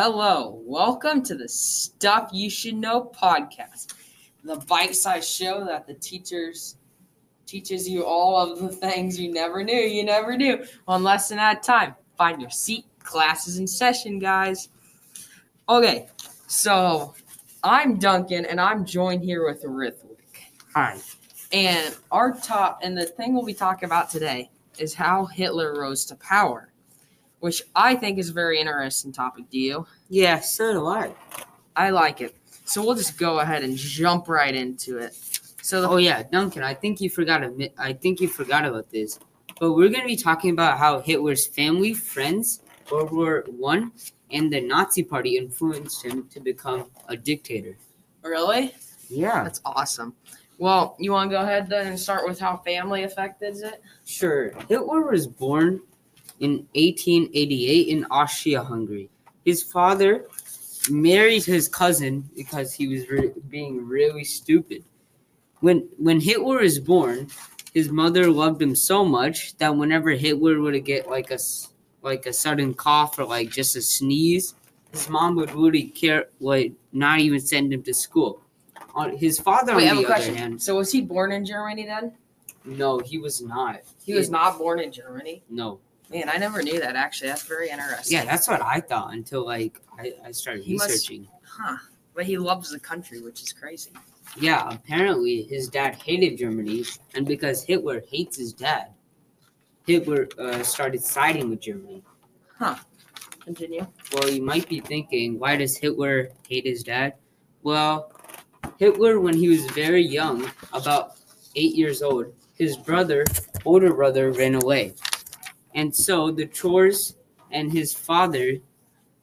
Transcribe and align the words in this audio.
Hello, 0.00 0.62
welcome 0.64 1.24
to 1.24 1.34
the 1.34 1.48
Stuff 1.48 2.30
You 2.32 2.48
Should 2.48 2.76
Know 2.76 3.10
podcast, 3.20 3.94
the 4.44 4.54
bite-sized 4.54 5.28
show 5.28 5.64
that 5.64 5.88
the 5.88 5.94
teachers 5.94 6.76
teaches 7.46 7.88
you 7.88 8.04
all 8.04 8.36
of 8.36 8.60
the 8.60 8.68
things 8.68 9.18
you 9.18 9.32
never 9.32 9.64
knew 9.64 9.74
you 9.74 10.04
never 10.04 10.36
knew 10.36 10.64
one 10.84 11.02
lesson 11.02 11.40
at 11.40 11.58
a 11.58 11.60
time. 11.60 11.96
Find 12.16 12.40
your 12.40 12.48
seat, 12.48 12.84
classes 13.02 13.58
in 13.58 13.66
session, 13.66 14.20
guys. 14.20 14.68
Okay, 15.68 16.06
so 16.46 17.12
I'm 17.64 17.98
Duncan, 17.98 18.44
and 18.44 18.60
I'm 18.60 18.84
joined 18.84 19.24
here 19.24 19.44
with 19.44 19.64
Rithwick. 19.64 20.20
Hi. 20.76 20.96
And 21.50 21.96
our 22.12 22.38
top 22.38 22.78
and 22.84 22.96
the 22.96 23.04
thing 23.06 23.34
we'll 23.34 23.44
be 23.44 23.52
talking 23.52 23.86
about 23.88 24.10
today 24.10 24.48
is 24.78 24.94
how 24.94 25.26
Hitler 25.26 25.74
rose 25.76 26.04
to 26.04 26.14
power, 26.14 26.67
which 27.40 27.62
I 27.74 27.94
think 27.94 28.18
is 28.18 28.30
a 28.30 28.32
very 28.32 28.60
interesting 28.60 29.12
topic. 29.12 29.50
Do 29.50 29.58
you? 29.58 29.86
Yeah, 30.08 30.40
so 30.40 30.72
do 30.72 30.86
I. 30.86 31.12
I 31.76 31.90
like 31.90 32.20
it. 32.20 32.36
So 32.64 32.84
we'll 32.84 32.96
just 32.96 33.18
go 33.18 33.40
ahead 33.40 33.62
and 33.62 33.76
jump 33.76 34.28
right 34.28 34.54
into 34.54 34.98
it. 34.98 35.14
So 35.62 35.80
the 35.80 35.88
Oh 35.88 35.96
yeah, 35.96 36.22
Duncan. 36.22 36.62
I 36.62 36.74
think 36.74 37.00
you 37.00 37.10
forgot. 37.10 37.42
I 37.78 37.92
think 37.92 38.20
you 38.20 38.28
forgot 38.28 38.64
about 38.64 38.90
this. 38.90 39.18
But 39.60 39.72
we're 39.72 39.88
gonna 39.88 40.06
be 40.06 40.16
talking 40.16 40.50
about 40.50 40.78
how 40.78 41.00
Hitler's 41.00 41.46
family, 41.46 41.94
friends, 41.94 42.60
World 42.90 43.12
War 43.12 43.44
One, 43.48 43.92
and 44.30 44.52
the 44.52 44.60
Nazi 44.60 45.02
Party 45.02 45.36
influenced 45.36 46.04
him 46.04 46.28
to 46.28 46.40
become 46.40 46.90
a 47.08 47.16
dictator. 47.16 47.76
really 48.22 48.74
Yeah, 49.08 49.44
that's 49.44 49.60
awesome. 49.64 50.14
Well, 50.58 50.96
you 50.98 51.12
want 51.12 51.30
to 51.30 51.36
go 51.36 51.42
ahead 51.42 51.68
then 51.68 51.86
and 51.86 51.98
start 51.98 52.26
with 52.26 52.40
how 52.40 52.56
family 52.58 53.04
affected 53.04 53.56
it? 53.56 53.80
sure. 54.04 54.50
Hitler 54.68 55.02
was 55.02 55.26
born 55.26 55.80
in 56.40 56.66
1888 56.74 57.88
in 57.88 58.04
Austria-Hungary. 58.10 59.10
His 59.44 59.62
father 59.62 60.26
married 60.90 61.44
his 61.44 61.68
cousin 61.68 62.28
because 62.36 62.72
he 62.72 62.86
was 62.88 63.08
re- 63.08 63.32
being 63.48 63.86
really 63.86 64.24
stupid. 64.24 64.84
When 65.60 65.88
when 65.98 66.20
Hitler 66.20 66.58
was 66.60 66.78
born, 66.78 67.28
his 67.74 67.90
mother 67.90 68.30
loved 68.30 68.62
him 68.62 68.74
so 68.76 69.04
much 69.04 69.56
that 69.58 69.76
whenever 69.76 70.10
Hitler 70.10 70.60
would 70.60 70.84
get 70.84 71.08
like 71.08 71.30
a 71.30 71.38
like 72.02 72.26
a 72.26 72.32
sudden 72.32 72.74
cough 72.74 73.18
or 73.18 73.24
like 73.24 73.50
just 73.50 73.74
a 73.74 73.82
sneeze, 73.82 74.54
his 74.92 75.08
mom 75.08 75.34
would 75.36 75.50
really 75.52 75.84
care, 75.84 76.26
like 76.40 76.72
not 76.92 77.18
even 77.20 77.40
send 77.40 77.72
him 77.72 77.82
to 77.82 77.92
school. 77.92 78.40
On 78.94 79.16
his 79.16 79.38
father, 79.38 79.76
Wait, 79.76 79.88
on 79.90 79.96
the 79.96 80.04
other 80.04 80.06
question. 80.14 80.34
hand, 80.36 80.62
So 80.62 80.76
was 80.76 80.90
he 80.92 81.00
born 81.02 81.32
in 81.32 81.44
Germany 81.44 81.84
then? 81.84 82.12
no, 82.64 82.98
he 82.98 83.18
was 83.18 83.40
not. 83.42 83.80
He 84.04 84.14
was 84.14 84.30
not 84.30 84.58
born 84.58 84.78
in 84.78 84.92
Germany. 84.92 85.42
No. 85.48 85.80
Man, 86.10 86.28
I 86.28 86.36
never 86.38 86.62
knew 86.62 86.80
that. 86.80 86.96
Actually, 86.96 87.28
that's 87.28 87.42
very 87.42 87.68
interesting. 87.70 88.16
Yeah, 88.16 88.24
that's 88.24 88.48
what 88.48 88.62
I 88.62 88.80
thought 88.80 89.12
until 89.12 89.44
like 89.44 89.80
I, 89.98 90.12
I 90.26 90.30
started 90.32 90.64
He 90.64 90.74
must- 90.74 90.90
researching. 90.90 91.28
huh. 91.46 91.76
But 92.14 92.24
he 92.26 92.36
loves 92.36 92.70
the 92.70 92.80
country, 92.80 93.20
which 93.20 93.42
is 93.42 93.52
crazy. 93.52 93.92
Yeah, 94.40 94.68
apparently 94.72 95.42
his 95.42 95.68
dad 95.68 95.94
hated 95.94 96.36
Germany, 96.36 96.84
and 97.14 97.24
because 97.26 97.62
Hitler 97.62 98.02
hates 98.10 98.36
his 98.36 98.52
dad, 98.52 98.88
Hitler 99.86 100.28
uh, 100.38 100.62
started 100.64 101.02
siding 101.04 101.48
with 101.50 101.60
Germany. 101.60 102.02
Huh. 102.58 102.74
Continue. 103.40 103.86
Well, 104.12 104.28
you 104.28 104.42
might 104.42 104.68
be 104.68 104.80
thinking, 104.80 105.38
why 105.38 105.56
does 105.56 105.76
Hitler 105.78 106.30
hate 106.48 106.66
his 106.66 106.82
dad? 106.82 107.14
Well, 107.62 108.12
Hitler, 108.78 109.20
when 109.20 109.34
he 109.36 109.48
was 109.48 109.64
very 109.70 110.04
young, 110.04 110.50
about 110.72 111.12
eight 111.54 111.74
years 111.76 112.02
old, 112.02 112.26
his 112.54 112.76
brother, 112.76 113.24
older 113.64 113.94
brother, 113.94 114.32
ran 114.32 114.56
away. 114.56 114.94
And 115.74 115.94
so 115.94 116.30
the 116.30 116.46
chores 116.46 117.16
and 117.50 117.72
his 117.72 117.92
father 117.92 118.58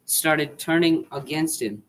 started 0.06 0.58
turning 0.60 1.06
against 1.12 1.62
him. 1.62 1.84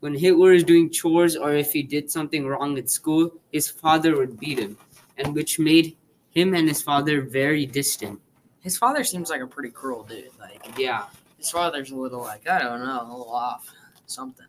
When 0.00 0.14
Hitler 0.14 0.52
was 0.52 0.64
doing 0.64 0.90
chores 0.90 1.36
or 1.36 1.52
if 1.54 1.72
he 1.72 1.82
did 1.82 2.10
something 2.10 2.46
wrong 2.46 2.78
at 2.78 2.90
school, 2.90 3.32
his 3.52 3.68
father 3.68 4.16
would 4.16 4.40
beat 4.40 4.58
him, 4.58 4.76
and 5.18 5.34
which 5.34 5.58
made 5.58 5.96
him 6.30 6.54
and 6.54 6.66
his 6.66 6.82
father 6.82 7.22
very 7.22 7.66
distant. 7.66 8.18
His 8.60 8.78
father 8.78 9.04
seems 9.04 9.30
like 9.30 9.42
a 9.42 9.46
pretty 9.46 9.70
cruel 9.70 10.04
dude. 10.04 10.30
Like 10.38 10.78
Yeah, 10.78 11.06
his 11.38 11.50
father's 11.50 11.90
a 11.90 11.96
little 11.96 12.20
like 12.20 12.48
I 12.48 12.60
don't 12.60 12.80
know, 12.80 13.00
a 13.02 13.08
little 13.08 13.30
off, 13.32 13.66
something. 14.06 14.46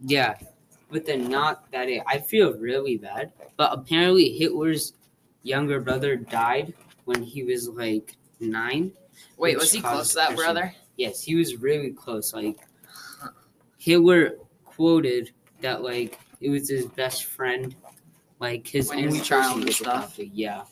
Yeah, 0.00 0.36
but 0.90 1.04
then 1.04 1.28
not 1.28 1.70
that 1.72 1.88
it. 1.88 2.02
I 2.06 2.18
feel 2.18 2.54
really 2.54 2.96
bad. 2.96 3.32
But 3.56 3.72
apparently, 3.72 4.36
Hitler's 4.36 4.94
younger 5.42 5.80
brother 5.80 6.16
died 6.16 6.74
when 7.04 7.22
he 7.22 7.42
was 7.42 7.68
like 7.68 8.16
nine. 8.40 8.92
Wait, 9.36 9.56
was 9.56 9.72
he 9.72 9.80
close 9.80 10.10
to 10.10 10.14
that 10.16 10.36
brother? 10.36 10.74
Yes, 10.96 11.22
he 11.22 11.34
was 11.36 11.56
really 11.56 11.90
close. 11.90 12.32
Like 12.34 12.58
Hitler 13.78 14.36
quoted 14.64 15.30
that 15.60 15.82
like 15.82 16.18
it 16.40 16.50
was 16.50 16.68
his 16.68 16.86
best 16.86 17.24
friend, 17.24 17.74
like 18.40 18.66
his 18.66 18.88
When 18.90 19.06
only 19.06 19.20
child 19.20 19.62
and 19.62 19.72
stuff. 19.72 20.18
Yeah, 20.18 20.64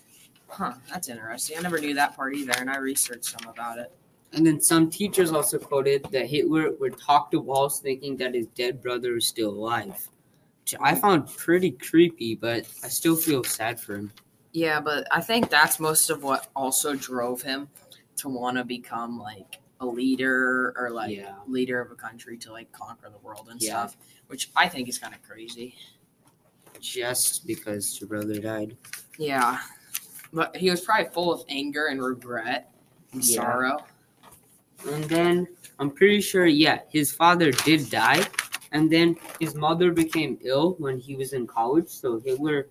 Huh, 0.49 0.75
that's 0.91 1.09
interesting. 1.09 1.59
I 1.59 1.61
never 1.63 1.79
knew 1.79 1.95
that 1.95 2.15
part 2.17 2.35
either, 2.35 2.53
and 2.59 2.71
I 2.71 2.77
researched 2.79 3.25
some 3.25 3.49
about 3.51 3.79
it. 3.79 3.93
and 4.33 4.47
then 4.47 4.61
some 4.61 4.91
teachers 4.91 5.33
also 5.33 5.59
quoted 5.59 6.05
that 6.13 6.27
Hitler 6.27 6.73
would 6.79 6.99
talk 7.01 7.31
to 7.33 7.41
walls, 7.41 7.81
thinking 7.81 8.17
that 8.19 8.35
his 8.35 8.47
dead 8.49 8.81
brother 8.83 9.13
was 9.15 9.27
still 9.27 9.51
alive. 9.51 10.09
Which 10.63 10.75
I 10.81 10.95
found 10.95 11.29
pretty 11.37 11.71
creepy, 11.73 12.35
but 12.35 12.67
I 12.83 12.89
still 12.89 13.17
feel 13.17 13.45
sad 13.45 13.79
for 13.81 13.95
him. 13.97 14.13
Yeah, 14.57 14.81
but 14.81 15.07
I 15.11 15.21
think 15.21 15.51
that's 15.51 15.79
most 15.79 16.09
of 16.09 16.23
what 16.23 16.49
also 16.57 16.95
drove 16.95 17.43
him 17.43 17.69
to 18.17 18.31
want 18.31 18.57
to 18.57 18.65
become 18.65 19.19
like 19.19 19.61
a 19.81 19.87
leader 19.87 20.73
or 20.79 20.89
like 20.89 21.15
Yeah. 21.15 21.35
leader 21.47 21.79
of 21.79 21.91
a 21.91 21.95
country 21.95 22.39
to 22.39 22.53
like 22.53 22.73
conquer 22.73 23.11
the 23.11 23.19
world 23.19 23.49
and 23.51 23.61
Yeah. 23.61 23.69
stuff, 23.87 23.99
which 24.29 24.51
I 24.57 24.67
think 24.67 24.89
is 24.89 24.99
kind 24.99 25.15
of 25.15 25.23
crazy. 25.23 25.77
just 26.81 27.47
because 27.47 27.99
your 28.01 28.09
brother 28.09 28.39
died. 28.39 28.77
Yeah, 29.19 29.61
but 30.33 30.55
he 30.57 30.71
was 30.71 30.83
probably 30.83 31.11
full 31.11 31.33
of 31.33 31.43
anger 31.49 31.87
and 31.87 32.03
regret 32.03 32.71
and 33.13 33.25
Yeah. 33.25 33.35
sorrow. 33.43 33.85
And 34.87 35.05
then 35.05 35.49
I'm 35.79 35.91
pretty 35.91 36.21
sure, 36.21 36.47
yeah, 36.47 36.81
his 36.89 37.13
father 37.13 37.51
did 37.51 37.91
die. 37.91 38.27
And 38.73 38.91
then 38.91 39.17
his 39.41 39.55
mother 39.55 39.91
became 39.91 40.39
ill 40.43 40.77
when 40.79 40.99
he 40.99 41.15
was 41.17 41.33
in 41.33 41.47
college. 41.47 41.89
So 41.89 42.21
Hitler 42.21 42.69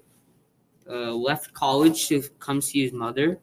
uh, 0.89 1.13
left 1.13 1.53
college 1.53 2.07
to 2.09 2.21
come 2.39 2.61
see 2.61 2.83
his 2.83 2.93
mother. 2.93 3.39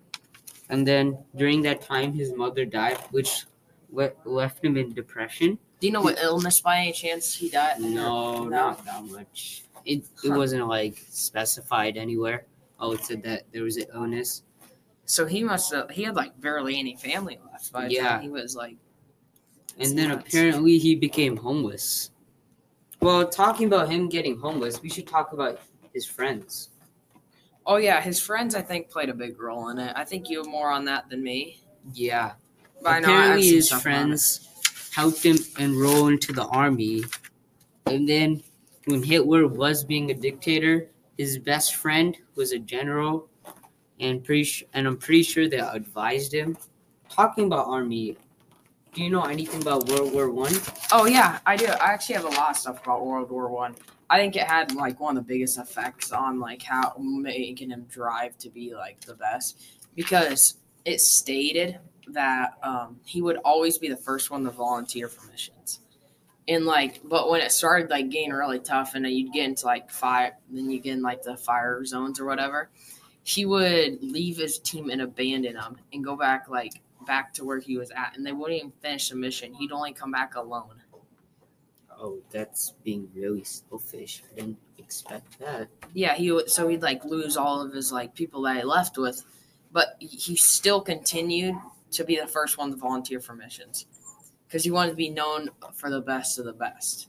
And 0.69 0.87
then 0.87 1.19
during 1.37 1.63
that 1.63 1.83
time, 1.83 2.13
his 2.13 2.35
mother 2.35 2.65
died, 2.65 2.99
which 3.11 3.45
le- 3.91 4.13
left 4.25 4.65
him 4.65 4.77
in 4.77 4.93
depression. 4.93 5.59
Do 5.81 5.87
you 5.87 5.93
know 5.93 6.01
what 6.03 6.19
illness 6.19 6.61
by 6.61 6.79
any 6.79 6.93
chance 6.93 7.35
he 7.35 7.51
died? 7.51 7.81
No, 7.81 8.45
No. 8.45 8.49
not 8.49 8.85
that 8.85 9.05
much. 9.05 9.65
It, 9.85 10.05
it 10.23 10.31
Huh. 10.31 10.37
wasn't 10.37 10.69
like 10.69 11.03
specified 11.11 11.97
anywhere. 11.97 12.47
Oh, 12.79 12.93
it 12.93 13.05
said 13.05 13.23
that 13.25 13.43
there 13.53 13.65
was 13.65 13.77
an 13.77 13.87
illness. 13.95 14.45
So 15.05 15.27
he 15.27 15.43
must 15.43 15.73
have. 15.73 15.91
He 15.91 16.05
had 16.05 16.15
like 16.15 16.41
barely 16.41 16.79
any 16.79 16.95
family 16.97 17.39
left 17.51 17.73
by 17.73 17.89
the 17.89 17.95
Yeah. 17.95 18.09
time 18.09 18.23
he 18.23 18.29
was 18.29 18.55
like. 18.55 18.77
And 19.79 19.99
then 19.99 20.09
nuts. 20.11 20.29
apparently 20.29 20.79
he 20.79 20.95
became 20.95 21.37
homeless. 21.37 22.11
Well, 23.01 23.29
talking 23.29 23.67
about 23.67 23.91
him 23.91 24.09
getting 24.09 24.39
homeless, 24.39 24.81
we 24.81 24.89
should 24.89 25.09
talk 25.09 25.33
about 25.33 25.59
his 25.93 26.07
friends. 26.07 26.69
Oh 27.65 27.77
yeah, 27.77 28.01
his 28.01 28.21
friends 28.21 28.55
I 28.55 28.63
think 28.63 28.91
played 28.91 29.09
a 29.09 29.15
big 29.15 29.41
role 29.41 29.69
in 29.69 29.79
it. 29.79 29.93
I 29.97 30.05
think 30.05 30.29
you 30.29 30.39
have 30.39 30.47
more 30.47 30.71
on 30.71 30.85
that 30.87 31.09
than 31.09 31.23
me. 31.23 31.61
Yeah. 31.93 32.33
But 32.83 32.91
I 32.91 33.01
know 33.01 33.09
I 33.09 33.11
have 33.11 33.21
apparently 33.21 33.49
his 33.49 33.71
friends 33.71 34.49
helped 34.95 35.23
him 35.23 35.39
enroll 35.59 36.09
into 36.09 36.33
the 36.33 36.47
army. 36.47 37.05
And 37.87 38.09
then 38.09 38.43
when 38.87 39.03
Hitler 39.03 39.47
was 39.47 39.85
being 39.85 40.11
a 40.11 40.15
dictator, 40.15 40.89
his 41.17 41.39
best 41.39 41.77
friend 41.77 42.17
was 42.35 42.53
a 42.53 42.59
general 42.59 43.29
and 44.01 44.25
pretty 44.25 44.67
and 44.75 44.87
I'm 44.87 44.97
pretty 44.97 45.23
sure 45.23 45.49
they 45.49 45.59
advised 45.59 46.35
him. 46.35 46.57
Talking 47.09 47.47
about 47.47 47.69
army, 47.69 48.17
do 48.95 49.03
you 49.03 49.11
know 49.11 49.23
anything 49.23 49.63
about 49.63 49.87
World 49.89 50.13
War 50.13 50.31
One? 50.31 50.55
Oh 50.91 51.07
yeah, 51.07 51.39
I 51.47 51.57
do. 51.57 51.67
I 51.67 51.93
actually 51.93 52.17
have 52.17 52.25
a 52.25 52.31
lot 52.31 52.51
of 52.51 52.57
stuff 52.57 52.83
about 52.83 53.07
World 53.07 53.31
War 53.31 53.49
One. 53.49 53.75
I. 54.13 54.19
think 54.19 54.37
it 54.37 54.47
had 54.47 54.75
like 54.75 55.01
one 55.01 55.17
of 55.17 55.27
the 55.27 55.33
biggest 55.33 55.59
effects 55.59 56.13
on 56.13 56.41
like 56.41 56.63
how 56.63 56.95
making 56.99 57.71
him 57.71 57.87
drive 57.89 58.37
to 58.39 58.51
be 58.51 58.75
like 58.75 59.01
the 59.01 59.15
best 59.15 59.61
because 59.95 60.59
it 60.85 61.01
stated 61.01 61.79
that 62.09 62.59
um, 62.63 62.99
he 63.05 63.23
would 63.23 63.37
always 63.45 63.79
be 63.79 63.89
the 63.89 63.97
first 63.97 64.31
one 64.31 64.45
to 64.45 64.51
volunteer 64.51 65.09
for 65.09 65.31
missions. 65.31 65.81
And 66.49 66.67
like, 66.67 67.01
but 67.05 67.31
when 67.31 67.41
it 67.41 67.53
started 67.53 67.91
like 67.91 68.11
getting 68.11 68.33
really 68.33 68.59
tough, 68.59 68.95
and 68.95 69.05
then 69.05 69.13
you'd 69.13 69.33
get 69.33 69.45
into 69.47 69.67
like 69.67 69.91
fire, 69.91 70.37
then 70.51 70.69
you 70.71 70.81
get 70.81 70.95
in 70.95 71.03
like 71.03 71.23
the 71.23 71.37
fire 71.37 71.85
zones 71.85 72.19
or 72.19 72.27
whatever, 72.27 72.71
he 73.23 73.47
would 73.47 74.03
leave 74.03 74.39
his 74.39 74.59
team 74.59 74.91
and 74.91 75.03
abandon 75.03 75.55
them 75.55 75.77
and 75.93 76.05
go 76.05 76.17
back 76.17 76.49
like 76.49 76.83
back 77.07 77.33
to 77.35 77.45
where 77.45 77.61
he 77.61 77.77
was 77.77 77.91
at, 77.93 78.17
and 78.17 78.27
they 78.27 78.33
wouldn't 78.33 78.59
even 78.59 78.73
finish 78.81 79.09
the 79.09 79.17
mission. 79.17 79.55
He'd 79.55 79.73
only 79.73 79.93
come 79.93 80.11
back 80.11 80.35
alone. 80.35 80.83
Oh, 82.05 82.19
that's 82.31 82.75
being 82.83 83.09
really 83.15 83.45
selfish. 83.45 84.23
I 84.33 84.35
didn't 84.35 84.59
expect 84.79 85.39
that. 85.39 85.69
Yeah, 85.95 86.15
he 86.15 86.33
would. 86.33 86.51
So 86.51 86.67
he'd 86.67 86.83
like 86.83 87.05
lose 87.05 87.37
all 87.37 87.61
of 87.63 87.73
his 87.73 87.93
like 87.93 88.13
people 88.13 88.43
that 88.43 88.57
he 88.57 88.63
left 88.65 88.99
with, 88.99 89.25
but 89.71 89.95
he 90.01 90.35
still 90.35 90.81
continued 90.81 91.55
to 91.93 92.05
be 92.05 92.19
the 92.19 92.27
first 92.27 92.59
one 92.59 92.71
to 92.73 92.77
volunteer 92.77 93.21
for 93.21 93.35
missions. 93.35 93.87
because 94.49 94.65
he 94.65 94.71
wanted 94.73 94.91
to 94.91 94.97
be 94.97 95.09
known 95.11 95.49
for 95.75 95.89
the 95.91 96.01
best 96.01 96.39
of 96.39 96.45
the 96.45 96.53
best. 96.53 97.09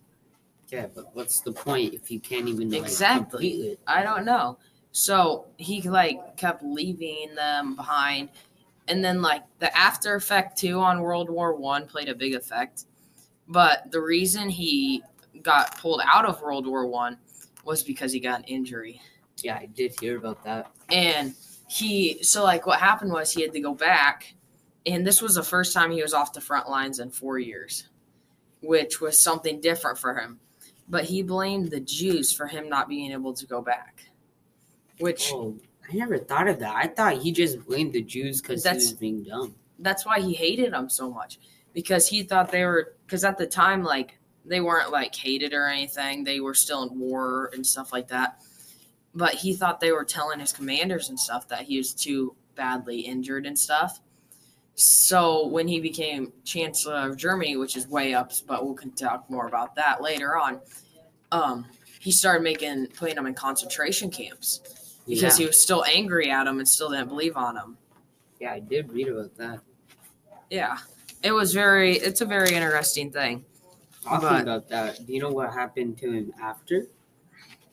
Yeah, 0.69 0.85
but 0.93 1.13
what's 1.15 1.41
the 1.41 1.51
point 1.51 1.93
if 1.93 2.09
you 2.11 2.19
can't 2.19 2.47
even 2.47 2.69
like, 2.69 2.81
Exactly. 2.83 3.47
it? 3.49 3.79
I 3.87 4.03
don't 4.03 4.25
know. 4.25 4.57
So 4.91 5.45
he 5.57 5.81
like 5.81 6.37
kept 6.37 6.63
leaving 6.63 7.33
them 7.35 7.75
behind, 7.75 8.29
and 8.87 9.03
then 9.03 9.21
like 9.23 9.43
the 9.59 9.75
after 9.75 10.15
effect 10.15 10.57
too 10.57 10.79
on 10.79 11.01
World 11.01 11.29
War 11.29 11.55
One 11.55 11.87
played 11.87 12.09
a 12.09 12.15
big 12.15 12.35
effect. 12.35 12.85
But 13.47 13.91
the 13.91 14.01
reason 14.01 14.49
he 14.49 15.03
got 15.41 15.77
pulled 15.79 16.01
out 16.05 16.25
of 16.25 16.41
World 16.41 16.65
War 16.67 16.85
One 16.87 17.17
was 17.65 17.83
because 17.83 18.11
he 18.11 18.19
got 18.19 18.39
an 18.39 18.45
injury, 18.45 19.01
Yeah, 19.41 19.55
I 19.55 19.65
did 19.67 19.99
hear 19.99 20.17
about 20.17 20.43
that. 20.43 20.71
and 20.89 21.33
he 21.67 22.21
so 22.23 22.43
like 22.43 22.65
what 22.65 22.79
happened 22.79 23.11
was 23.11 23.31
he 23.31 23.41
had 23.41 23.53
to 23.53 23.59
go 23.59 23.73
back, 23.73 24.33
and 24.85 25.05
this 25.07 25.21
was 25.21 25.35
the 25.35 25.43
first 25.43 25.73
time 25.73 25.91
he 25.91 26.01
was 26.01 26.13
off 26.13 26.33
the 26.33 26.41
front 26.41 26.69
lines 26.69 26.99
in 26.99 27.09
four 27.09 27.39
years, 27.39 27.89
which 28.61 29.01
was 29.01 29.21
something 29.21 29.59
different 29.61 29.97
for 29.97 30.13
him. 30.15 30.39
But 30.87 31.05
he 31.05 31.23
blamed 31.23 31.71
the 31.71 31.79
Jews 31.79 32.31
for 32.33 32.45
him 32.47 32.67
not 32.69 32.89
being 32.89 33.11
able 33.11 33.33
to 33.33 33.45
go 33.47 33.61
back, 33.61 34.03
which 34.99 35.31
Oh, 35.33 35.57
I 35.89 35.95
never 35.95 36.17
thought 36.17 36.47
of 36.47 36.59
that. 36.59 36.75
I 36.75 36.87
thought 36.87 37.17
he 37.21 37.31
just 37.31 37.65
blamed 37.65 37.93
the 37.93 38.01
Jews 38.03 38.41
because 38.41 38.63
he 38.63 38.69
That's- 38.69 38.83
was 38.83 38.93
being 38.93 39.23
dumb. 39.23 39.55
that's 39.79 40.05
why 40.05 40.19
he 40.19 40.33
hated 40.33 40.73
them 40.73 40.89
so 40.89 41.09
much 41.09 41.39
because 41.73 42.07
he 42.07 42.23
thought 42.23 42.51
they 42.51 42.63
were 42.65 42.95
because 43.05 43.23
at 43.23 43.37
the 43.37 43.47
time 43.47 43.83
like 43.83 44.19
they 44.45 44.61
weren't 44.61 44.91
like 44.91 45.15
hated 45.15 45.53
or 45.53 45.67
anything. 45.67 46.23
They 46.23 46.39
were 46.39 46.53
still 46.53 46.83
in 46.83 46.99
war 46.99 47.49
and 47.53 47.65
stuff 47.65 47.93
like 47.93 48.07
that. 48.09 48.41
But 49.15 49.35
he 49.35 49.53
thought 49.53 49.79
they 49.79 49.91
were 49.91 50.03
telling 50.03 50.39
his 50.39 50.51
commanders 50.51 51.09
and 51.09 51.19
stuff 51.19 51.47
that 51.49 51.61
he 51.61 51.77
was 51.77 51.93
too 51.93 52.35
badly 52.55 52.99
injured 52.99 53.45
and 53.45 53.57
stuff. 53.57 54.01
So 54.75 55.47
when 55.47 55.67
he 55.67 55.79
became 55.79 56.33
chancellor 56.43 56.95
of 56.95 57.15
germany 57.15 57.57
which 57.57 57.77
is 57.77 57.87
way 57.87 58.15
up 58.15 58.31
but 58.47 58.65
we'll 58.65 58.73
can 58.73 58.91
talk 58.91 59.29
more 59.29 59.47
about 59.47 59.75
that 59.75 60.01
later 60.01 60.35
on 60.35 60.59
um 61.31 61.65
he 61.99 62.11
started 62.11 62.43
making 62.43 62.87
putting 62.87 63.15
them 63.15 63.27
in 63.27 63.35
concentration 63.35 64.09
camps 64.09 64.97
because 65.07 65.37
yeah. 65.37 65.43
he 65.43 65.45
was 65.45 65.59
still 65.59 65.83
angry 65.85 66.31
at 66.31 66.45
them 66.45 66.57
and 66.57 66.67
still 66.67 66.89
didn't 66.89 67.07
believe 67.07 67.37
on 67.37 67.53
them 67.53 67.77
yeah, 68.39 68.51
I 68.51 68.59
did 68.59 68.91
read 68.91 69.09
about 69.09 69.37
that. 69.37 69.59
yeah 70.49 70.79
it 71.23 71.31
was 71.31 71.53
very 71.53 71.93
it's 71.97 72.21
a 72.21 72.25
very 72.25 72.53
interesting 72.53 73.11
thing 73.11 73.45
Talking 74.03 74.27
But- 74.29 74.41
about 74.41 74.67
that, 74.67 75.05
do 75.07 75.13
you 75.13 75.21
know 75.21 75.31
what 75.31 75.53
happened 75.53 75.97
to 75.99 76.11
him 76.11 76.33
after? 76.41 76.87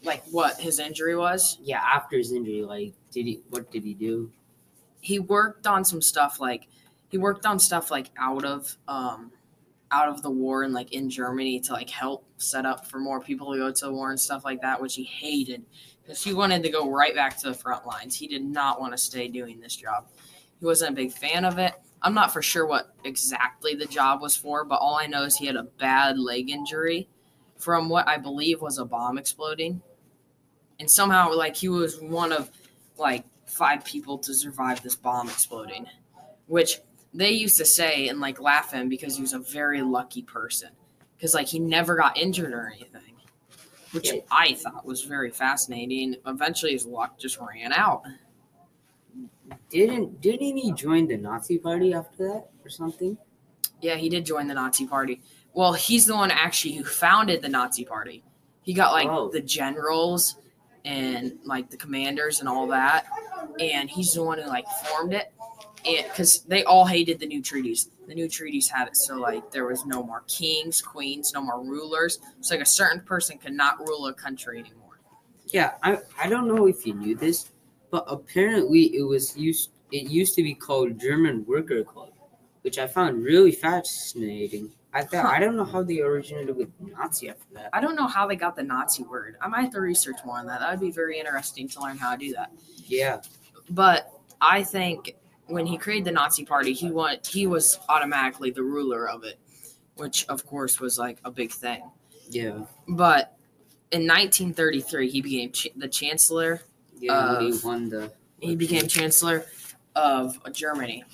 like 0.02 0.22
what 0.30 0.58
his 0.58 0.78
injury 0.78 1.14
was 1.16 1.58
Yeah, 1.60 1.80
after 1.82 2.16
his 2.16 2.32
injury, 2.32 2.62
like, 2.62 2.94
did 3.10 3.26
he? 3.26 3.42
What 3.50 3.70
did 3.70 3.84
he 3.84 3.92
do? 3.94 4.30
he 5.02 5.18
worked 5.18 5.66
on 5.66 5.84
some 5.84 6.00
stuff 6.02 6.40
like 6.40 6.68
he 7.08 7.16
worked 7.18 7.44
on 7.46 7.58
stuff 7.58 7.90
like 7.90 8.10
out 8.18 8.44
of 8.44 8.76
um 8.86 9.32
out 9.90 10.08
of 10.08 10.20
the 10.22 10.30
war 10.30 10.62
and 10.62 10.72
like 10.74 10.92
in 10.92 11.08
germany 11.08 11.58
to 11.58 11.72
like 11.72 11.88
help 11.90 12.24
set 12.36 12.64
up 12.66 12.86
for 12.86 12.98
more 13.00 13.18
people 13.18 13.50
to 13.52 13.58
go 13.58 13.72
to 13.72 13.86
the 13.86 13.92
war 13.92 14.10
and 14.10 14.20
stuff 14.20 14.44
like 14.44 14.60
that 14.60 14.80
which 14.80 14.94
he 14.94 15.02
hated 15.02 15.64
because 16.02 16.22
he 16.22 16.32
wanted 16.34 16.62
to 16.62 16.68
go 16.70 16.90
right 16.90 17.14
back 17.14 17.36
to 17.38 17.48
the 17.48 17.54
front 17.54 17.86
lines 17.86 18.14
he 18.14 18.28
did 18.28 18.44
not 18.44 18.78
want 18.78 18.92
to 18.92 18.98
stay 18.98 19.26
doing 19.26 19.58
this 19.58 19.74
job 19.74 20.06
he 20.60 20.66
wasn't 20.66 20.90
a 20.90 20.94
big 20.94 21.10
fan 21.10 21.46
of 21.46 21.58
it 21.58 21.72
i'm 22.02 22.14
not 22.14 22.32
for 22.32 22.42
sure 22.42 22.66
what 22.66 22.94
exactly 23.04 23.74
the 23.74 23.86
job 23.86 24.20
was 24.20 24.36
for 24.36 24.64
but 24.64 24.76
all 24.76 24.96
i 24.96 25.06
know 25.06 25.24
is 25.24 25.36
he 25.36 25.46
had 25.46 25.56
a 25.56 25.64
bad 25.78 26.18
leg 26.18 26.50
injury 26.50 27.08
from 27.58 27.88
what 27.88 28.08
i 28.08 28.16
believe 28.16 28.60
was 28.60 28.78
a 28.78 28.84
bomb 28.84 29.18
exploding 29.18 29.80
and 30.80 30.90
somehow 30.90 31.32
like 31.32 31.54
he 31.54 31.68
was 31.68 32.00
one 32.00 32.32
of 32.32 32.50
like 32.96 33.24
five 33.46 33.84
people 33.84 34.18
to 34.18 34.34
survive 34.34 34.82
this 34.82 34.96
bomb 34.96 35.28
exploding, 35.28 35.86
which 36.46 36.78
they 37.12 37.30
used 37.30 37.58
to 37.58 37.64
say 37.64 38.08
and 38.08 38.20
like 38.20 38.40
laugh 38.40 38.72
at 38.72 38.80
him 38.80 38.88
because 38.88 39.16
he 39.16 39.22
was 39.22 39.34
a 39.34 39.38
very 39.38 39.82
lucky 39.82 40.22
person 40.22 40.70
because 41.16 41.34
like 41.34 41.46
he 41.46 41.58
never 41.58 41.96
got 41.96 42.16
injured 42.16 42.52
or 42.52 42.72
anything, 42.74 43.14
which 43.92 44.10
I 44.30 44.54
thought 44.54 44.86
was 44.86 45.02
very 45.02 45.30
fascinating. 45.30 46.16
Eventually, 46.26 46.72
his 46.72 46.86
luck 46.86 47.18
just 47.18 47.38
ran 47.38 47.72
out. 47.72 48.02
Didn't 49.70 50.20
didn't 50.20 50.56
he 50.56 50.72
join 50.72 51.06
the 51.06 51.16
Nazi 51.16 51.58
party 51.58 51.94
after 51.94 52.24
that 52.28 52.48
or 52.64 52.68
something? 52.68 53.16
Yeah, 53.80 53.94
he 53.94 54.08
did 54.08 54.26
join 54.26 54.46
the 54.48 54.54
Nazi 54.54 54.86
party. 54.86 55.22
Well, 55.54 55.72
he's 55.72 56.06
the 56.06 56.14
one 56.14 56.30
actually 56.30 56.74
who 56.74 56.84
founded 56.84 57.40
the 57.40 57.48
Nazi 57.48 57.84
party. 57.84 58.22
He 58.62 58.74
got 58.74 58.92
like 58.92 59.08
Oh. 59.08 59.30
the 59.30 59.40
generals 59.40 60.36
and 60.84 61.38
like 61.44 61.70
the 61.70 61.76
commanders 61.76 62.40
and 62.40 62.48
all 62.48 62.66
that, 62.68 63.06
and 63.60 63.88
he's 63.88 64.12
the 64.12 64.22
one 64.22 64.38
who 64.38 64.48
like 64.48 64.66
formed 64.86 65.12
it. 65.14 65.32
And 65.86 66.04
because 66.08 66.40
they 66.42 66.62
all 66.64 66.84
hated 66.84 67.18
the 67.20 67.26
new 67.26 67.40
treaties, 67.42 67.90
the 68.06 68.14
new 68.14 68.28
treaties 68.28 68.68
had 68.68 68.88
it 68.88 68.96
so 68.96 69.16
like 69.16 69.50
there 69.50 69.66
was 69.66 69.86
no 69.86 70.02
more 70.02 70.24
kings, 70.28 70.82
queens, 70.82 71.32
no 71.32 71.40
more 71.40 71.62
rulers. 71.62 72.18
It's 72.38 72.50
like 72.50 72.60
a 72.60 72.66
certain 72.66 73.00
person 73.02 73.38
could 73.38 73.54
not 73.54 73.78
rule 73.88 74.06
a 74.08 74.14
country 74.14 74.58
anymore. 74.58 75.00
Yeah, 75.46 75.72
I 75.82 75.98
I 76.18 76.28
don't 76.28 76.46
know 76.48 76.66
if 76.66 76.86
you 76.86 76.94
knew 76.94 77.14
this, 77.16 77.50
but 77.90 78.04
apparently 78.08 78.94
it 78.96 79.02
was 79.02 79.36
used 79.36 79.70
it 79.92 80.04
used 80.10 80.34
to 80.36 80.42
be 80.42 80.54
called 80.54 81.00
German 81.00 81.44
Worker 81.46 81.82
Club, 81.82 82.10
which 82.62 82.78
I 82.78 82.86
found 82.86 83.24
really 83.24 83.50
fascinating. 83.52 84.70
I 84.92 85.02
thought 85.02 85.26
Huh. 85.26 85.32
I 85.32 85.40
don't 85.40 85.56
know 85.56 85.64
how 85.64 85.82
they 85.82 86.00
originated 86.00 86.56
with 86.56 86.68
Nazi 86.80 87.28
after 87.28 87.44
that. 87.54 87.70
I 87.72 87.80
don't 87.80 87.94
know 87.96 88.06
how 88.06 88.26
they 88.26 88.36
got 88.36 88.54
the 88.56 88.62
Nazi 88.62 89.02
word. 89.04 89.36
I 89.40 89.48
might 89.48 89.62
have 89.62 89.72
to 89.72 89.80
research 89.80 90.16
more 90.24 90.38
on 90.38 90.46
that. 90.46 90.60
That 90.60 90.70
would 90.70 90.80
be 90.80 90.90
very 90.92 91.18
interesting 91.18 91.68
to 91.68 91.80
learn 91.80 91.96
how 91.98 92.12
to 92.12 92.18
do 92.18 92.32
that. 92.34 92.50
Yeah, 92.86 93.20
but 93.70 94.10
I 94.40 94.62
think 94.62 95.16
when 95.46 95.66
he 95.66 95.76
created 95.76 96.04
the 96.04 96.12
Nazi 96.12 96.44
Party, 96.44 96.72
he 96.72 96.90
want 96.90 97.26
he 97.26 97.46
was 97.48 97.78
automatically 97.88 98.50
the 98.50 98.62
ruler 98.62 99.08
of 99.08 99.24
it, 99.24 99.38
which 99.96 100.24
of 100.28 100.46
course 100.46 100.78
was 100.80 100.98
like 100.98 101.18
a 101.24 101.30
big 101.30 101.50
thing. 101.52 101.82
yeah, 102.28 102.64
But 102.88 103.36
in 103.90 104.06
1933, 104.06 105.10
he 105.10 105.20
became 105.20 105.50
ch- 105.52 105.68
the 105.76 105.88
chancellor. 105.88 106.62
Yeah. 107.00 107.40
he 107.40 107.50
Of- 107.50 107.64
won 107.64 107.88
the 107.88 108.12
He 108.40 108.56
became 108.56 108.86
chancellor 108.86 109.44
of 109.96 110.38
Germany, 110.52 111.04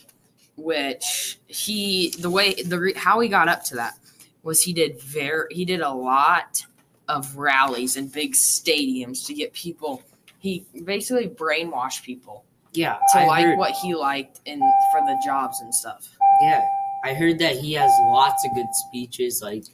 which 0.56 1.38
he 1.46 2.14
the 2.18 2.30
way 2.30 2.54
the 2.54 2.78
re- 2.78 2.94
how 2.94 3.20
he 3.20 3.28
got 3.28 3.48
up 3.48 3.64
to 3.64 3.74
that 3.76 3.94
was 4.42 4.62
he 4.62 4.72
did 4.72 5.00
very 5.00 5.46
he 5.50 5.64
did 5.64 5.80
a 5.80 5.90
lot 5.90 6.64
of 7.08 7.36
rallies 7.36 7.96
and 7.96 8.10
big 8.12 8.32
stadiums 8.34 9.26
to 9.26 9.34
get 9.34 9.52
people. 9.52 10.02
He 10.38 10.64
basically 10.84 11.28
brainwashed 11.28 12.02
people 12.02 12.44
yeah. 12.72 12.98
to 13.12 13.18
I 13.20 13.26
like 13.26 13.44
heard, 13.44 13.58
what 13.58 13.72
he 13.72 13.94
liked 13.94 14.40
and 14.46 14.60
for 14.92 15.00
the 15.00 15.20
jobs 15.24 15.60
and 15.60 15.74
stuff. 15.74 16.08
yeah, 16.40 16.64
I 17.04 17.14
heard 17.14 17.38
that 17.38 17.56
he 17.56 17.72
has 17.74 17.90
lots 18.06 18.44
of 18.44 18.54
good 18.54 18.72
speeches. 18.72 19.42
Like, 19.42 19.64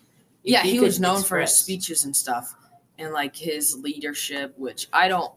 yeah, 0.42 0.62
he 0.62 0.74
could 0.74 0.84
was 0.84 1.00
known 1.00 1.22
for 1.22 1.40
his 1.40 1.56
speeches 1.56 2.04
and 2.04 2.14
stuff 2.16 2.54
and 2.98 3.12
like 3.12 3.34
his 3.36 3.76
leadership, 3.78 4.54
which 4.56 4.88
I 4.92 5.08
don't 5.08 5.32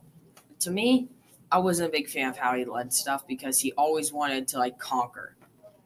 to 0.59 0.71
me, 0.71 1.09
I 1.51 1.59
wasn't 1.59 1.89
a 1.89 1.91
big 1.91 2.09
fan 2.09 2.29
of 2.29 2.38
how 2.38 2.55
he 2.55 2.65
led 2.65 2.91
stuff 2.93 3.27
because 3.27 3.59
he 3.59 3.71
always 3.74 4.12
wanted 4.12 4.47
to 4.50 4.57
like 4.59 4.77
conquer. 4.79 5.35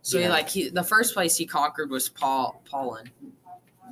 So 0.01 0.17
he 0.19 0.27
like 0.29 0.47
he 0.49 0.69
the 0.69 0.83
first 0.83 1.13
place 1.13 1.35
he 1.35 1.45
conquered 1.45 1.89
was 1.89 2.09
Paul 2.09 2.61
Poland. 2.69 3.11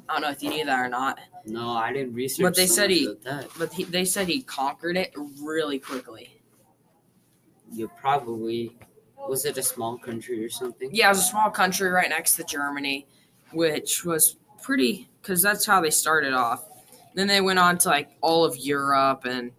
I 0.10 0.14
don't 0.14 0.22
know 0.22 0.30
if 0.30 0.42
you 0.42 0.50
knew 0.50 0.66
that 0.66 0.80
or 0.80 0.88
not, 0.88 1.20
No, 1.46 1.72
I 1.72 1.92
didn't 1.92 2.14
research. 2.14 2.44
But 2.44 2.56
they 2.56 2.66
so 2.68 2.76
said 2.76 2.90
he- 2.92 3.14
that. 3.24 3.50
but 3.60 3.74
he, 3.74 3.84
they 3.84 4.06
said 4.06 4.28
he 4.28 4.42
conquered 4.42 4.96
it 4.96 5.14
really 5.42 5.80
quickly. 5.80 6.40
You 7.72 7.90
probably 8.00 8.78
was 9.28 9.44
it 9.46 9.58
a 9.58 9.64
small 9.64 9.98
country 9.98 10.44
or 10.46 10.50
something? 10.50 10.90
Yeah, 10.94 11.08
it 11.08 11.10
was 11.10 11.20
a 11.20 11.24
small 11.24 11.50
country 11.50 11.90
right 11.90 12.10
next 12.10 12.36
to 12.38 12.44
Germany, 12.46 13.06
which 13.52 14.06
was 14.06 14.38
pretty 14.62 15.10
because 15.22 15.42
that's 15.42 15.66
how 15.66 15.82
they 15.82 15.90
started 15.90 16.34
off. 16.34 16.64
Then 17.14 17.28
they 17.28 17.42
went 17.42 17.60
on 17.60 17.78
to 17.80 17.90
like 17.90 18.10
all 18.22 18.46
of 18.46 18.56
Europe, 18.56 19.26
and 19.26 19.52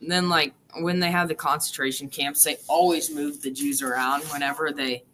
then 0.00 0.28
like 0.28 0.54
when 0.80 1.00
they 1.00 1.10
had 1.10 1.28
the 1.28 1.34
concentration 1.34 2.08
camps, 2.08 2.44
they 2.44 2.56
always 2.68 3.14
moved 3.14 3.42
the 3.42 3.50
Jews 3.50 3.82
around 3.82 4.22
whenever 4.24 4.72
they, 4.72 5.04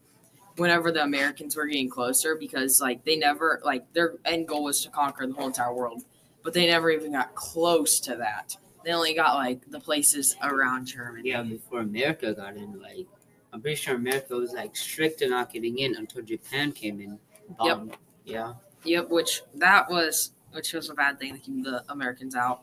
whenever 0.56 0.90
the 0.90 1.02
Americans 1.02 1.56
were 1.56 1.66
getting 1.66 1.88
closer, 1.88 2.34
because 2.36 2.80
like 2.80 3.04
they 3.04 3.16
never 3.16 3.60
like 3.64 3.90
their 3.92 4.14
end 4.24 4.48
goal 4.48 4.64
was 4.64 4.82
to 4.82 4.90
conquer 4.90 5.26
the 5.26 5.34
whole 5.34 5.46
entire 5.46 5.72
world, 5.72 6.02
but 6.42 6.52
they 6.52 6.66
never 6.66 6.90
even 6.90 7.12
got 7.12 7.34
close 7.34 8.00
to 8.00 8.16
that. 8.16 8.56
They 8.84 8.92
only 8.92 9.14
got 9.14 9.36
like 9.36 9.70
the 9.70 9.78
places 9.78 10.36
around 10.42 10.86
Germany. 10.86 11.28
Yeah, 11.28 11.42
before 11.42 11.80
America 11.80 12.34
got 12.34 12.56
in, 12.56 12.80
like 12.80 13.06
I'm 13.52 13.60
pretty 13.60 13.76
sure 13.76 13.94
America 13.94 14.34
was 14.34 14.52
like 14.52 14.76
strict 14.76 15.20
to 15.20 15.28
not 15.28 15.52
getting 15.52 15.78
in 15.78 15.94
until 15.96 16.22
Japan 16.22 16.72
came 16.72 17.00
in. 17.00 17.18
Yep. 17.62 17.76
Um, 17.76 17.92
yeah. 18.24 18.54
Yep, 18.84 19.10
which 19.10 19.42
that 19.54 19.88
was 19.90 20.32
which 20.52 20.72
was 20.72 20.90
a 20.90 20.94
bad 20.94 21.18
thing 21.18 21.34
to 21.34 21.38
keep 21.38 21.64
the 21.64 21.84
Americans 21.88 22.34
out. 22.34 22.62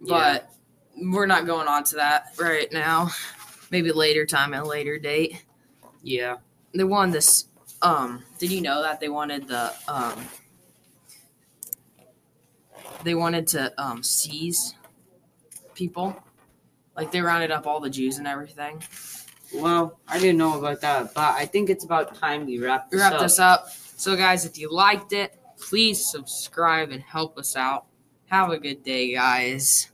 But 0.00 0.50
we're 0.96 1.26
not 1.26 1.46
going 1.46 1.68
on 1.68 1.84
to 1.84 1.96
that 1.96 2.34
right 2.38 2.70
now. 2.72 3.10
Maybe 3.70 3.92
later 3.92 4.24
time 4.26 4.54
at 4.54 4.62
a 4.62 4.66
later 4.66 4.98
date. 4.98 5.44
Yeah. 6.02 6.36
They 6.74 6.84
won 6.84 7.10
this 7.10 7.46
um 7.82 8.22
did 8.38 8.50
you 8.50 8.62
know 8.62 8.82
that 8.82 9.00
they 9.00 9.08
wanted 9.08 9.46
the 9.48 9.70
um 9.86 10.18
they 13.04 13.14
wanted 13.14 13.46
to 13.48 13.72
um 13.80 14.02
seize 14.02 14.74
people? 15.74 16.16
Like 16.96 17.10
they 17.10 17.20
rounded 17.20 17.50
up 17.50 17.66
all 17.66 17.80
the 17.80 17.90
Jews 17.90 18.18
and 18.18 18.26
everything. 18.26 18.82
Well, 19.54 19.98
I 20.08 20.18
didn't 20.18 20.38
know 20.38 20.58
about 20.58 20.80
that, 20.80 21.14
but 21.14 21.34
I 21.34 21.46
think 21.46 21.70
it's 21.70 21.84
about 21.84 22.14
time 22.16 22.46
we 22.46 22.58
wrap 22.58 22.90
this 22.90 23.00
Wrap 23.00 23.12
up. 23.14 23.20
this 23.20 23.38
up. 23.38 23.68
So, 23.70 24.16
guys, 24.16 24.44
if 24.44 24.58
you 24.58 24.72
liked 24.72 25.12
it, 25.12 25.38
please 25.58 26.10
subscribe 26.10 26.90
and 26.90 27.02
help 27.02 27.38
us 27.38 27.54
out. 27.56 27.86
Have 28.26 28.50
a 28.50 28.58
good 28.58 28.82
day, 28.82 29.14
guys. 29.14 29.90